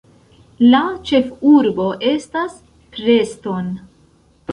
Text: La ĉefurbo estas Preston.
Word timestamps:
La 0.75 0.79
ĉefurbo 1.09 1.85
estas 2.13 2.55
Preston. 2.97 3.69